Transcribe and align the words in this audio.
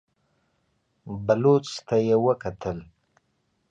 بلوڅ 1.25 1.67
ته 1.87 1.95
يې 2.07 2.15
وکتل. 2.25 2.77